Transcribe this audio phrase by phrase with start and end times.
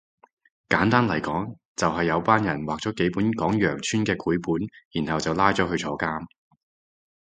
[0.67, 4.67] 簡單嚟講就係有班人畫咗幾本講羊村嘅繪本
[5.05, 6.23] 然後就拉咗去坐監